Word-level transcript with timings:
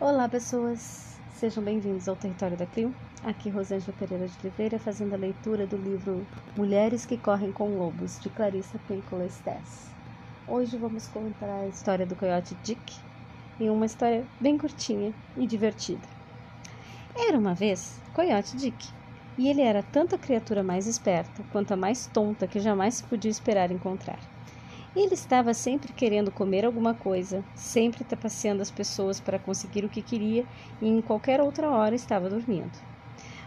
Olá, 0.00 0.28
pessoas! 0.28 1.18
Sejam 1.34 1.60
bem-vindos 1.64 2.06
ao 2.06 2.14
Território 2.14 2.56
da 2.56 2.64
Clio. 2.64 2.94
Aqui 3.24 3.50
Rosângela 3.50 3.92
Pereira 3.98 4.28
de 4.28 4.38
Oliveira 4.38 4.78
fazendo 4.78 5.12
a 5.14 5.16
leitura 5.16 5.66
do 5.66 5.76
livro 5.76 6.24
Mulheres 6.56 7.04
que 7.04 7.18
Correm 7.18 7.50
com 7.50 7.76
Lobos, 7.76 8.20
de 8.20 8.30
Clarissa 8.30 8.78
Pinkola 8.86 9.28
Stess. 9.28 9.90
Hoje 10.46 10.76
vamos 10.78 11.08
contar 11.08 11.52
a 11.52 11.66
história 11.66 12.06
do 12.06 12.14
coiote 12.14 12.54
Dick 12.62 12.94
em 13.58 13.70
uma 13.70 13.86
história 13.86 14.24
bem 14.40 14.56
curtinha 14.56 15.12
e 15.36 15.48
divertida. 15.48 16.06
Era 17.16 17.36
uma 17.36 17.54
vez 17.54 18.00
Coiote 18.14 18.56
Dick, 18.56 18.90
e 19.36 19.48
ele 19.48 19.62
era 19.62 19.82
tanto 19.82 20.14
a 20.14 20.18
criatura 20.18 20.62
mais 20.62 20.86
esperta 20.86 21.42
quanto 21.50 21.72
a 21.72 21.76
mais 21.76 22.06
tonta 22.06 22.46
que 22.46 22.60
jamais 22.60 22.94
se 22.94 23.02
podia 23.02 23.32
esperar 23.32 23.72
encontrar. 23.72 24.20
Ele 24.96 25.14
estava 25.14 25.52
sempre 25.52 25.92
querendo 25.92 26.32
comer 26.32 26.64
alguma 26.64 26.94
coisa, 26.94 27.44
sempre 27.54 28.04
trapaceando 28.04 28.62
as 28.62 28.70
pessoas 28.70 29.20
para 29.20 29.38
conseguir 29.38 29.84
o 29.84 29.88
que 29.88 30.02
queria 30.02 30.46
e 30.80 30.88
em 30.88 31.00
qualquer 31.02 31.40
outra 31.40 31.70
hora 31.70 31.94
estava 31.94 32.30
dormindo. 32.30 32.72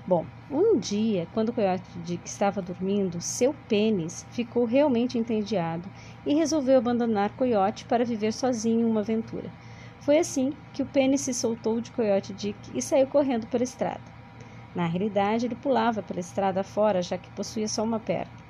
Bom, 0.05 0.26
um 0.50 0.80
dia, 0.80 1.27
quando 1.34 1.50
o 1.50 1.54
coiote 1.54 1.84
Dick 2.00 2.27
estava 2.27 2.62
dormindo, 2.62 3.22
seu 3.22 3.54
pênis 3.67 4.26
ficou 4.31 4.66
realmente 4.66 5.17
entediado 5.17 5.88
e 6.26 6.34
resolveu 6.34 6.77
abandonar 6.77 7.36
Coiote 7.36 7.86
para 7.86 8.05
viver 8.05 8.34
sozinho 8.34 8.88
uma 8.88 9.02
aventura. 9.02 9.52
Foi 10.00 10.17
assim 10.17 10.53
que 10.73 10.81
o 10.81 10.88
pênis 10.88 11.22
se 11.22 11.34
soltou 11.34 11.80
de 11.80 11.92
Coiote 11.92 12.34
Dick 12.34 12.58
e 12.73 12.81
saiu 12.81 13.05
correndo 13.08 13.45
pela 13.45 13.64
estrada. 13.64 14.02
Na 14.73 14.88
realidade, 14.88 15.45
ele 15.45 15.55
pulava 15.55 16.02
pela 16.02 16.20
estrada 16.20 16.64
fora, 16.64 17.02
já 17.02 17.17
que 17.17 17.30
possuía 17.31 17.67
só 17.67 17.84
uma 17.84 18.00
perna. 18.00 18.41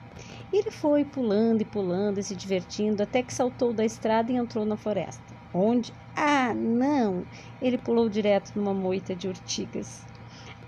Ele 0.52 0.70
foi 0.70 1.06
pulando 1.06 1.62
e 1.62 1.66
pulando 1.66 2.20
e 2.20 2.24
se 2.24 2.36
divertindo 2.36 3.02
até 3.02 3.24
que 3.24 3.34
saltou 3.34 3.74
da 3.74 3.86
estrada 3.86 4.32
e 4.32 4.36
entrou 4.36 4.66
na 4.66 4.76
floresta. 4.78 5.36
Onde? 5.54 5.96
Ah, 6.16 6.54
não! 6.54 7.26
Ele 7.60 7.78
pulou 7.78 8.10
direto 8.10 8.52
numa 8.56 8.74
moita 8.74 9.16
de 9.16 9.28
urtigas. 9.28 10.06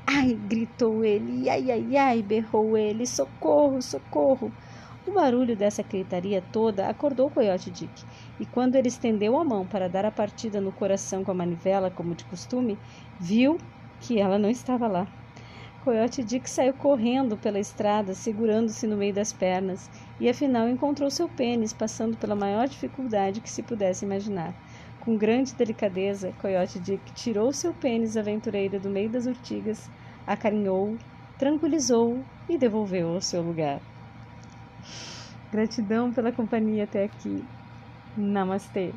Ai! 0.07 0.35
gritou 0.35 1.03
ele. 1.03 1.49
Ai, 1.49 1.69
ai, 1.71 1.95
ai! 1.97 2.23
berrou 2.23 2.77
ele. 2.77 3.05
Socorro, 3.05 3.81
socorro! 3.81 4.55
O 5.05 5.13
barulho 5.13 5.55
dessa 5.55 5.83
gritaria 5.83 6.41
toda 6.41 6.87
acordou 6.87 7.27
o 7.27 7.31
coiote 7.31 7.69
Dick, 7.69 8.05
e 8.39 8.45
quando 8.45 8.75
ele 8.75 8.87
estendeu 8.87 9.37
a 9.37 9.43
mão 9.43 9.67
para 9.67 9.89
dar 9.89 10.05
a 10.05 10.11
partida 10.11 10.61
no 10.61 10.71
coração 10.71 11.25
com 11.25 11.31
a 11.31 11.33
manivela, 11.33 11.91
como 11.91 12.15
de 12.15 12.25
costume, 12.25 12.81
viu 13.19 13.57
que 13.99 14.17
ela 14.17 14.39
não 14.39 14.49
estava 14.49 14.87
lá. 14.87 15.13
Coyote 15.83 16.23
Dick 16.23 16.49
saiu 16.49 16.73
correndo 16.73 17.35
pela 17.35 17.59
estrada, 17.59 18.13
segurando-se 18.13 18.87
no 18.87 18.95
meio 18.95 19.13
das 19.13 19.33
pernas, 19.33 19.89
e 20.17 20.29
afinal 20.29 20.69
encontrou 20.69 21.11
seu 21.11 21.27
pênis 21.27 21.73
passando 21.73 22.15
pela 22.15 22.37
maior 22.37 22.69
dificuldade 22.69 23.41
que 23.41 23.49
se 23.49 23.61
pudesse 23.61 24.05
imaginar. 24.05 24.53
Com 25.01 25.17
grande 25.17 25.53
delicadeza, 25.53 26.31
Coyote 26.41 26.79
Dick 26.79 27.11
tirou 27.11 27.51
seu 27.51 27.73
pênis 27.73 28.15
aventureiro 28.15 28.79
do 28.79 28.89
meio 28.89 29.09
das 29.09 29.25
urtigas, 29.25 29.89
acarinhou, 30.25 30.97
tranquilizou 31.37 32.23
e 32.47 32.57
devolveu 32.57 33.09
ao 33.09 33.21
seu 33.21 33.41
lugar. 33.41 33.81
Gratidão 35.51 36.13
pela 36.13 36.31
companhia 36.31 36.85
até 36.85 37.03
aqui. 37.03 37.43
Namastê. 38.15 38.93